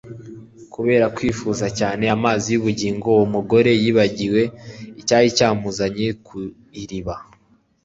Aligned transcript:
Kubera 0.73 1.05
kwifuza 1.15 1.65
cyane 1.79 2.03
amazi 2.15 2.47
y'ubugingo, 2.53 3.05
uwo 3.13 3.25
mugore 3.35 3.71
yibagiwe 3.81 4.41
icyari 5.01 5.27
cyamuzanye 5.37 6.07
ku 6.25 6.37
iriba, 6.81 7.15